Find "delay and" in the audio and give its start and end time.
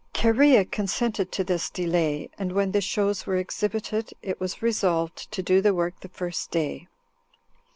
1.69-2.53